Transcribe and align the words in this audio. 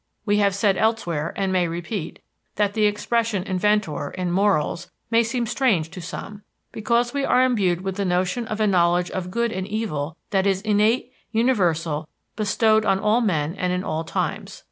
We 0.25 0.37
have 0.37 0.55
said 0.55 0.77
elsewhere, 0.77 1.31
and 1.35 1.53
may 1.53 1.67
repeat, 1.67 2.23
that 2.55 2.73
the 2.73 2.87
expression 2.87 3.43
inventor 3.43 4.09
in 4.09 4.31
morals 4.31 4.89
may 5.11 5.21
seem 5.21 5.45
strange 5.45 5.91
to 5.91 6.01
some, 6.01 6.41
because 6.71 7.13
we 7.13 7.23
are 7.23 7.43
imbued 7.43 7.81
with 7.81 7.97
the 7.97 8.03
notion 8.05 8.47
of 8.47 8.59
a 8.59 8.65
knowledge 8.65 9.11
of 9.11 9.29
good 9.29 9.51
and 9.51 9.67
evil 9.67 10.17
that 10.31 10.47
is 10.47 10.61
innate, 10.63 11.13
universal, 11.31 12.09
bestowed 12.35 12.83
on 12.83 12.97
all 12.99 13.21
men 13.21 13.53
and 13.53 13.73
in 13.73 13.83
all 13.83 14.03
times. 14.03 14.59